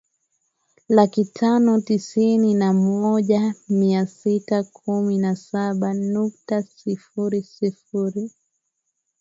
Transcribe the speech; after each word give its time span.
laki 0.89 1.25
tano 1.25 1.81
tisini 1.81 2.53
na 2.53 2.73
moja 2.73 3.53
mia 3.69 4.05
sita 4.07 4.63
kumi 4.63 5.17
na 5.17 5.31
saba 5.35 5.89
nukta 5.93 6.61
sifuri 6.63 7.43
sifuri 7.53 8.31